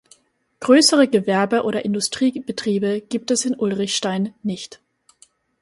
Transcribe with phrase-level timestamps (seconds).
[0.61, 4.81] Größere Gewerbe- oder Industriebetriebe gibt es in Ulrichstein nicht.